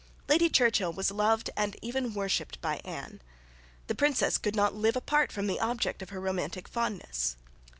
[0.27, 3.21] Lady Churchill was loved and even worshipped by Anne.
[3.85, 7.35] The Princess could not live apart from the object of her romantic fondness.